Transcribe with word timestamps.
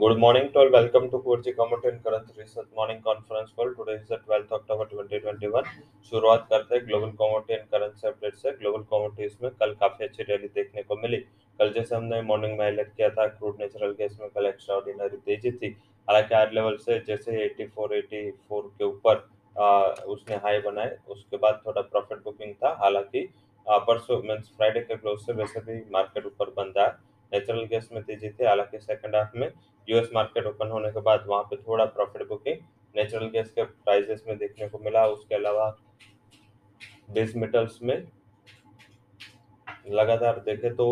Good 0.00 0.18
morning 0.18 0.46
to 0.52 0.58
all. 0.60 0.70
Welcome 0.72 1.10
to 1.10 1.18
4G 1.18 1.54
Commodity 1.56 1.88
and 1.88 2.02
Currency 2.02 2.32
Research 2.38 2.68
Morning 2.74 3.02
Conference 3.02 3.50
Call. 3.54 3.74
Today 3.74 3.96
is 4.00 4.08
the 4.08 4.16
12th 4.18 4.52
October 4.58 4.84
2021. 4.92 5.66
शुरुआत 6.10 6.46
करते 6.50 6.74
हैं 6.74 6.86
global 6.86 7.10
commodity 7.18 7.54
and 7.54 7.66
currency 7.72 8.08
update 8.08 8.34
से 8.34 8.52
global 8.60 8.82
commodities 8.92 9.36
में 9.42 9.50
कल 9.60 9.74
काफ़ी 9.80 10.04
अच्छी 10.04 10.22
rally 10.30 10.48
देखने 10.54 10.82
को 10.82 10.96
मिली 11.02 11.16
कल 11.58 11.72
जैसे 11.72 11.94
हमने 11.96 12.22
मॉर्निंग 12.30 12.56
में 12.58 12.64
हाईलाइट 12.64 12.94
किया 12.96 13.08
था 13.18 13.26
क्रूड 13.26 13.60
नेचुरल 13.60 13.92
गैस 13.98 14.16
में 14.20 14.30
कल 14.38 14.46
एक्स्ट्रा 14.46 14.76
ऑर्डिनरी 14.76 15.16
तेज़ी 15.26 15.52
थी 15.52 15.70
हालाँकि 16.08 16.34
हायर 16.34 16.52
लेवल 16.60 16.76
से 16.86 16.98
जैसे 17.08 17.36
84 17.48 18.00
84 18.00 18.62
के 18.78 18.84
ऊपर 18.84 19.22
उसने 20.14 20.36
हाई 20.46 20.60
बनाए, 20.70 20.96
उसके 21.08 21.36
बाद 21.44 21.62
थोड़ा 21.66 21.82
प्रॉफिट 21.82 22.24
बुकिंग 22.24 22.54
था 22.64 22.76
हालाँकि 22.80 23.28
परसों 23.66 24.22
मीन्स 24.22 24.50
फ्राइडे 24.56 24.80
के 24.80 24.96
क्लोज 24.96 25.20
से 25.26 25.32
वैसे 25.42 25.60
भी 25.70 25.80
मार्केट 25.92 26.26
ऊपर 26.26 26.54
बंद 26.56 26.78
है 26.78 26.88
नेचुरल 27.32 27.64
गैस 27.66 27.88
में 27.92 28.02
तेज़ी 28.04 28.28
थी 28.30 28.44
हालाँकि 28.44 28.78
सेकंड 28.80 29.16
हाफ़ 29.16 29.36
में 29.36 29.50
यूएस 29.88 30.08
मार्केट 30.14 30.46
ओपन 30.46 30.70
होने 30.70 30.90
के 30.90 31.00
बाद 31.02 31.24
वहाँ 31.28 31.42
पे 31.44 31.56
थोड़ा 31.58 31.84
प्रॉफिट 31.86 32.26
बुकिंग 32.28 32.56
नेचुरल 32.94 33.28
गैस 33.30 33.50
के 33.50 33.62
प्राइसेस 33.62 34.24
में 34.28 34.36
देखने 34.38 34.68
को 34.68 34.78
मिला। 34.78 35.06
उसके 35.08 35.34
अलावा 35.34 35.68
बेस 37.10 37.32
मेटल्स 37.36 37.78
में 37.82 37.96
लगातार 39.90 40.38
देखे 40.46 40.70
तो 40.72 40.86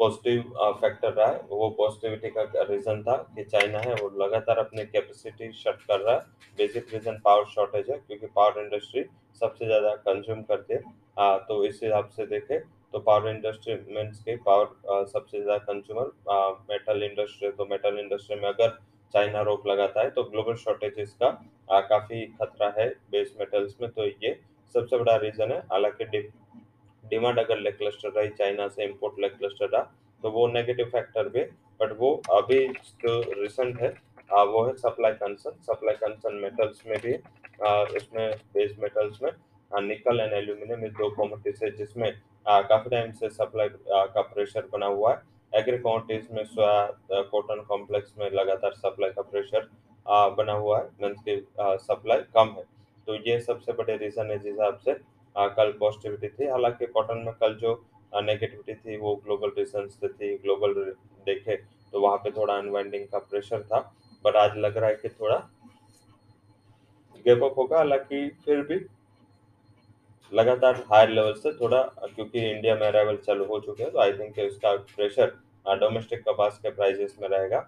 पॉजिटिव 0.00 0.42
फैक्टर 0.80 1.12
रहा 1.12 1.26
है। 1.26 1.40
वो 1.48 1.68
पॉजिटिविटी 1.78 2.30
का 2.30 2.42
रीजन 2.70 3.02
था 3.02 3.16
कि 3.34 3.44
चाइना 3.44 3.78
है 3.80 3.94
वो 3.94 4.08
लगातार 4.22 4.58
अपनी 4.58 4.84
कैपेसिटी 4.86 5.50
शट 5.54 5.82
कर 5.82 6.00
रहा 6.00 6.14
है। 6.14 6.20
बेसिक 6.58 6.92
रीजन 6.94 7.18
पावर 7.24 7.44
शॉर्टेज 7.50 7.90
है 7.90 7.98
क्योंकि 7.98 8.26
पावर 8.26 8.60
इंडस्ट्री 8.62 9.04
सबसे 9.40 9.66
ज़्यादा 9.66 9.94
कंज्यूम 10.02 10.42
करती 10.42 10.74
है। 10.74 10.80
आ, 11.18 11.38
तो 11.38 11.64
इस 11.64 11.80
हिसाब 11.82 12.08
से 12.08 12.26
देखे 12.26 12.58
तो 12.94 12.98
पावर 13.00 13.28
इंडस्ट्री 13.28 13.74
मीन्स 13.94 14.18
के 14.24 14.34
पावर 14.42 15.06
सबसे 15.06 15.40
ज़्यादा 15.42 15.56
कंज्यूमर 15.64 16.10
मेटल 16.70 17.02
इंडस्ट्री 17.02 17.48
तो 17.52 17.64
मेटल 17.70 17.98
इंडस्ट्री 17.98 18.36
में 18.40 18.48
अगर 18.48 18.68
चाइना 19.14 19.40
रोक 19.48 19.66
लगाता 19.66 20.02
है 20.02 20.10
तो 20.10 20.22
ग्लोबल 20.24 20.54
शॉर्टेजेस 20.56 21.16
का 21.22 21.26
आ, 21.70 21.80
काफ़ी 21.80 22.24
खतरा 22.40 22.72
है 22.78 22.88
बेस 23.10 23.34
मेटल्स 23.40 23.74
में 23.80 23.90
तो 23.90 24.04
ये 24.04 24.32
सबसे 24.74 24.98
बड़ा 24.98 25.16
रीजन 25.16 25.52
है। 25.52 25.58
हालाँकि 25.72 26.20
डिमांड 27.04 27.38
अगर 27.38 27.58
लेग 27.58 27.76
क्लस्टर 27.78 28.12
रही 28.12 28.28
चाइना 28.38 28.68
से 28.68 28.84
इंपोर्ट 28.84 29.18
लेग 29.20 29.36
क्लस्टर 29.38 29.68
रहा 29.68 29.82
तो 30.22 30.30
वो 30.30 30.46
नेगेटिव 30.48 30.90
फैक्टर 30.92 31.28
भी 31.28 31.42
बट 31.80 31.96
वो 31.98 32.14
अभी 32.32 32.66
जो 33.04 33.20
रिसेंट 33.40 33.80
है 33.80 33.94
आ, 34.32 34.42
वो 34.42 34.64
है 34.66 34.74
supply 34.76 35.12
concern 35.14 35.60
supply 35.62 35.94
concern 35.96 36.36
metals 36.42 36.86
में 36.86 36.98
भी 37.00 37.14
आ, 37.14 37.84
इसमें 37.96 38.30
बेस 38.54 38.76
मेटल्स 38.78 39.22
में 39.22 39.30
निकल 39.80 40.20
एंड 40.20 40.32
एल्यूमिनियम 40.32 40.84
इस 40.86 40.92
दो 40.92 41.08
कॉमोडिटीज 41.16 41.62
है 41.64 41.70
जिसमें 41.76 42.10
काफ़ी 42.46 42.90
टाइम 42.90 43.12
से 43.12 43.28
सप्लाई 43.30 43.68
का 43.86 44.20
प्रेशर 44.22 44.68
बना 44.72 44.86
हुआ 44.88 45.12
है। 45.12 45.22
एग्री 45.52 45.78
कॉमोडिटीज 45.78 46.28
में 46.32 46.44
सोया 46.44 47.22
कॉटन 47.30 47.62
कॉम्प्लेक्स 47.68 48.14
में 48.18 48.30
लगातार 48.32 48.72
सप्लाई 48.74 49.10
का 49.10 49.22
प्रेशर 49.24 49.68
बना 50.36 50.52
हुआ 50.54 50.78
है। 50.78 50.88
मीन्स 51.02 51.20
की 51.28 51.36
सप्लाई 51.84 52.20
कम 52.34 52.54
है। 52.56 52.64
तो 53.06 53.14
ये 53.28 53.40
सबसे 53.40 53.72
बड़े 53.72 53.96
रीजन 53.96 54.30
है 54.30 54.38
जिस 54.38 54.52
हिसाब 54.52 54.78
से 54.78 54.94
कल 55.36 55.72
पॉजिटिविटी 55.80 56.28
थी। 56.28 56.48
हालाँकि 56.48 56.86
कॉटन 56.88 57.18
में 57.18 57.32
कल 57.34 57.54
जो 57.56 57.74
नेगेटिविटी 58.14 58.74
थी, 58.74 58.96
वो 58.96 59.14
ग्लोबल 59.16 59.52
रीजन 59.58 59.86
से 59.88 60.08
थी। 60.08 60.36
ग्लोबल 60.38 60.74
देखे 61.26 61.56
तो 61.92 62.00
वहाँ 62.00 62.16
पे 62.18 62.30
थोड़ा 62.30 62.54
अनवाइंडिंग 62.54 63.06
का 63.08 63.18
प्रेशर 63.20 63.62
था। 63.62 63.80
बट 64.24 64.36
आज 64.36 64.56
लग 64.56 64.76
रहा 64.76 64.88
है 64.88 64.96
कि 64.96 65.08
थोड़ा 65.10 65.36
गेप 67.26 67.42
अप 67.42 67.58
होगा। 67.58 67.76
हालाँकि 67.76 68.28
फिर 68.44 68.60
भी 68.62 68.78
लगातार 70.34 70.82
हायर 70.90 71.08
लेवल 71.10 71.32
से 71.34 71.52
थोड़ा, 71.54 71.82
क्योंकि 72.06 72.40
इंडिया 72.50 72.74
में 72.74 72.86
अराइवल 72.86 73.16
चालू 73.26 73.44
हो 73.44 73.58
चुके 73.60 73.82
हैं 73.82 73.92
तो 73.92 73.98
आई 74.00 74.12
थिंक 74.12 74.38
उसका 74.40 74.74
प्रेशर 74.94 75.26
डोमेस्टिक 75.80 76.22
कपास 76.22 76.58
के 76.62 76.70
प्राइजेस 76.72 77.16
में 77.20 77.28
रहेगा। 77.28 77.58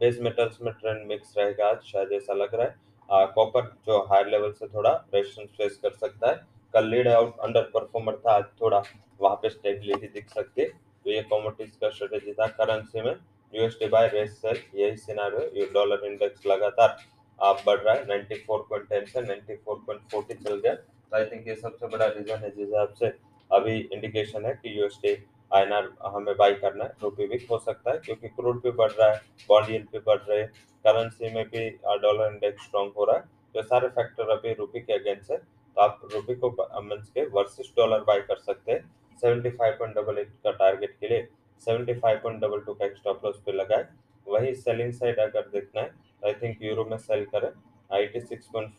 बेस 0.00 0.18
मेटल्स 0.22 0.60
में 0.62 0.72
ट्रेंड 0.72 1.06
मिक्स 1.08 1.34
रहेगा 1.38 1.68
आज, 1.68 1.82
शायद 1.84 2.12
ऐसा 2.12 2.34
लग 2.34 2.54
रहा 2.54 2.66
है। 2.66 3.26
कॉपर 3.34 3.62
जो 3.86 3.98
हायर 4.04 4.26
लेवल 4.28 4.52
से 4.52 4.66
थोड़ा 4.68 4.90
प्रेशर 5.10 5.46
फेस 5.56 5.78
कर 5.82 5.90
सकता 5.92 6.30
है। 6.30 6.40
कल 6.74 6.86
लीड 6.86 7.08
आउट 7.08 7.38
अंडर 7.40 7.62
परफॉर्मर 7.74 8.16
था, 8.16 8.32
आज 8.32 8.44
थोड़ा 8.60 8.82
वहाँ 9.20 9.36
पे 9.42 9.50
स्टेबिलिटी 9.50 10.06
दिख 10.08 10.28
सकती 10.30 10.62
है। 10.62 10.68
तो 10.68 11.10
ये 11.10 11.22
कॉमोडिटीज 11.24 11.76
का 11.76 11.90
स्ट्रेटेजी 11.90 12.32
था 12.32 12.46
करेंसी 12.58 13.00
में। 13.00 13.14
यूएसडी 13.52 13.86
बाय 13.88 14.08
रेस 14.08 14.36
सेल 14.40 14.58
यही 14.74 14.96
सिनारियो 14.98 15.66
डॉलर 15.74 16.04
इंडेक्स 16.06 16.46
लगातार 16.46 16.96
आप 17.38 17.62
बढ़ 17.66 17.78
रहा 17.78 17.94
है। 17.94 18.04
94.10 18.06 19.06
से 19.06 19.20
94.40 19.22 20.34
चल 20.36 20.56
गया। 20.56 20.76
तो 21.12 21.16
आई 21.16 21.24
थिंक 21.26 21.48
ये 21.48 21.54
सबसे 21.54 21.86
बड़ा 21.86 22.06
रीजन 22.06 22.44
है 22.44 22.50
जिस 22.50 22.66
हिसाब 22.66 22.92
से 22.98 23.06
अभी 23.50 23.76
इंडिकेशन 23.92 24.46
है 24.46 24.52
कि 24.62 24.78
यूएसडी 24.78 25.16
आईएनआर 25.50 25.90
हमें 26.14 26.34
बाई 26.36 26.54
करना 26.62 26.84
है 26.84 26.92
रुपी 27.02 27.26
वीक 27.26 27.46
हो 27.50 27.58
सकता 27.58 27.90
है, 27.90 27.98
क्योंकि 27.98 28.28
क्रूड 28.28 28.62
भी 28.62 28.70
बढ़ 28.80 28.90
रहा 28.92 29.10
है 29.10 29.20
बॉन्ड 29.48 29.70
यील्ड 29.70 29.86
भी 29.92 29.98
बढ़ 30.06 30.18
रहे 30.20 30.42
करेंसी 30.84 31.32
में 31.34 31.44
भी 31.50 31.68
डॉलर 32.02 32.32
इंडेक्स 32.32 32.64
स्ट्रॉन्ग 32.64 32.92
हो 32.96 33.04
रहा 33.04 33.16
है 33.16 33.24
तो 33.54 33.62
सारे 33.62 33.88
फैक्टर 33.98 34.30
अभी 34.30 34.52
रुपी 34.54 34.80
के 34.80 34.92
अगेंस्ट 34.92 35.30
है 35.30 35.36
तो 35.36 35.80
आप 35.82 36.00
रुपी 36.12 36.34
को 36.34 36.50
मीन्स 36.82 37.08
के 37.10 37.26
वर्सेस 37.36 37.72
डॉलर 37.76 38.00
बाय 38.08 38.20
कर 38.28 38.38
सकते 38.40 38.72
हैं 38.72 38.80
seventy 39.22 39.50
five 39.50 39.76
point 39.78 39.94
double 39.96 40.18
eight 40.18 40.30
का 40.44 40.50
टारगेट 40.58 40.96
के 41.00 41.08
लिए 41.08 41.26
seventy 41.62 41.94
five 42.00 42.18
point 42.22 42.40
double 42.40 42.60
two 42.60 42.74
का 42.74 42.88
स्टॉप 42.94 43.24
लॉस 43.24 43.40
पे 43.46 43.52
लगाए, 43.52 43.86
वही 44.26 44.54
सेलिंग 44.56 44.92
साइड 44.92 45.18
अगर 45.20 45.48
देखना 45.52 45.80
है 45.80 45.90
आई 46.24 46.32
थिंक 46.42 46.62
यूरो 46.62 46.84
में 46.90 46.96
सेल 46.98 47.24
करें 47.34 47.50
एटी 47.90 48.20
सिक्स 48.20 48.48
पॉइंट 48.52 48.72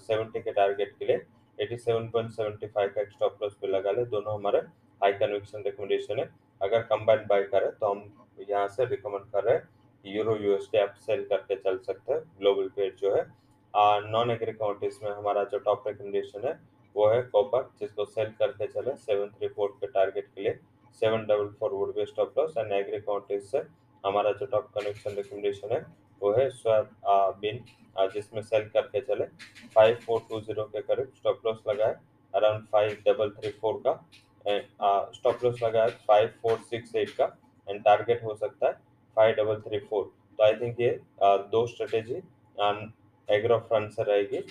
सेवेंटी 0.00 0.40
के 0.40 0.52
टारगेट 0.52 0.92
के 0.98 1.04
लिए 1.06 1.16
87.75 1.58 2.88
का 2.88 3.04
स्टॉप 3.06 3.42
लॉस 3.42 3.54
पे 3.60 3.66
लगा 3.68 3.90
ले, 3.90 4.04
दोनों 4.06 4.34
हमारे 4.34 4.58
हाई 5.00 5.12
कन्विक्शन 5.14 5.62
रिकमेंडेशन 5.64 6.18
है। 6.18 6.28
अगर 6.60 6.82
कंबाइंड 6.84 7.26
बाय 7.28 7.42
करें 7.44 7.70
तो 7.72 7.86
हम 7.86 8.28
यहाँ 8.48 8.66
से 8.68 8.84
रिकमेंड 8.86 9.24
कर 9.32 9.44
रहे 9.44 9.54
हैं 9.54 9.68
यूरो 10.04 10.36
यूएसडी 10.36 10.78
आप 10.78 10.94
सेल 11.00 11.24
करके 11.26 11.56
चल 11.56 11.78
सकते 11.80 12.12
हैं। 12.12 12.20
ग्लोबल 12.38 12.68
पेड 12.76 12.96
जो 12.98 13.14
है 13.14 13.22
नॉन 14.10 14.30
एग्री 14.30 14.52
काउंटीज 14.54 14.98
में 15.02 15.10
हमारा 15.10 15.44
जो 15.44 15.58
टॉप 15.60 15.88
रिकमेंडेशन 15.88 16.46
है, 16.46 16.58
वो 16.94 17.08
है 17.08 17.22
कॉपर 17.24 17.70
जिसको 17.80 18.04
सेल 18.06 18.30
करके 18.38 18.66
चले 18.68 18.96
सेवन 18.98 19.28
थ्री 19.30 19.48
फोर 19.50 19.76
के 19.80 19.86
टारगेट 19.88 20.26
के 20.26 20.42
लिए। 20.42 20.58
Seven 21.02 21.24
double 21.26 21.48
four 21.60 21.72
would 21.72 21.94
be 21.94 22.06
stop 22.06 22.38
loss 22.38 22.56
and 22.58 22.72
agri 22.72 23.00
counters 23.02 23.42
से 23.44 23.62
हमारा 24.04 24.32
जो 24.32 24.46
टॉप 24.46 24.68
कन्विक्शन 24.74 25.10
रिकमेंडेशन 25.12 25.72
है 25.72 25.80
वो 26.22 26.32
है 26.32 26.48
स्वाद 26.52 26.90
बिन 27.40 27.64
जिसमें 28.12 28.42
सेल 28.42 28.68
करके 28.68 29.00
चले 29.02 29.24
फाइव 29.74 29.98
फोर 30.06 30.20
टू 30.28 30.40
ज़ीरो 30.40 30.64
के 30.66 30.80
करीब 30.82 31.12
स्टॉप 31.16 31.40
लॉस 31.46 31.62
लगाए 31.68 31.94
around 32.34 32.66
five 32.72 32.96
double 33.06 33.30
three 33.32 33.50
four 33.60 33.80
का 33.86 33.92
एंड 34.46 34.62
स्टॉप 35.14 35.44
लॉस 35.44 35.62
लगाए 35.62 35.90
फाइव 36.08 36.32
फोर 36.42 36.58
सिक्स 36.70 36.94
एट 36.96 37.10
का 37.16 37.24
एंड 37.68 37.82
टारगेट 37.84 38.24
हो 38.24 38.34
सकता 38.36 38.66
है 38.66 38.72
फाइव 39.16 39.34
डबल 39.36 39.60
थ्री 39.60 39.78
फोर 39.80 40.12
तो 40.38 40.44
आई 40.44 40.54
थिंक 40.60 40.80
ये 40.80 40.98
आ, 41.22 41.36
दो 41.36 41.66
स्ट्रेटेजी 41.66 42.22
एग्रो 43.28 43.58
फ्रंट 43.68 43.92
से 43.92 44.02
रहेगी 44.02 44.42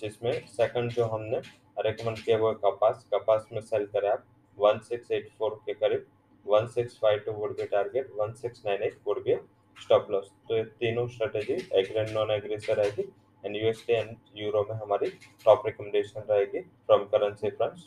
जिसमें 0.00 0.32
सेकंड 0.48 0.92
जो 0.92 1.04
हमने 1.06 1.40
रिकमेंड 1.78 2.18
किया 2.18 2.36
वो 2.38 2.48
है 2.48 2.54
कपास 2.64 3.06
कपास 3.14 3.46
में 3.52 3.60
सेल 3.62 3.86
करें 3.86 4.08
आप 4.10 4.24
वन 4.58 4.78
सिक्स 4.88 5.10
एट 5.12 5.28
फोर 5.38 5.60
के 5.66 5.74
करीब 5.74 6.06
one 6.46 6.66
six 6.68 6.98
five 7.02 7.18
two 7.26 7.32
would 7.32 7.56
be 7.56 7.66
target 7.66 8.10
one 8.16 8.32
six 8.40 8.62
nine 8.66 8.82
eight 8.82 8.98
would 9.06 9.22
be 9.24 9.34
stop 9.78 10.10
loss 10.10 10.30
तो 10.48 10.56
ये 10.56 10.64
तीनों 10.80 11.06
स्ट्रेटेजी 11.08 11.54
एग्रेंड 11.78 12.10
नॉन 12.10 12.30
एग्रेसर 12.30 12.76
रहेगी 12.76 13.02
एंड 13.44 13.56
यूएसडे 13.56 13.94
एंड 13.94 14.16
यूरो 14.36 14.62
में 14.70 14.74
हमारी 14.76 15.10
टॉप 15.44 15.66
रिकमेंडेशन 15.66 16.24
रहेगी 16.30 16.60
from 16.60 17.04
currency 17.14 17.50
front 17.50 17.78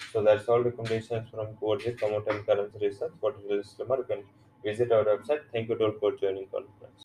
so 0.00 0.22
that's 0.22 0.48
all 0.48 0.64
recommendation 0.64 1.24
from 1.30 1.54
court 1.56 1.88
commode 2.00 2.28
and 2.28 2.44
currency 2.44 2.86
research 2.86 3.12
for 3.20 3.42
visit 4.64 4.92
our 4.92 5.08
website 5.08 5.42
thank 5.54 5.70
you 5.70 5.76
to all 5.76 5.98
for 6.00 6.16
joining 6.20 6.46
conference 6.52 6.92